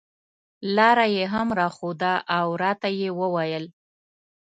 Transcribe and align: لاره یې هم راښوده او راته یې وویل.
لاره 0.75 1.05
یې 1.15 1.23
هم 1.33 1.47
راښوده 1.59 2.13
او 2.37 2.47
راته 2.63 2.89
یې 2.99 3.09
وویل. 3.19 3.65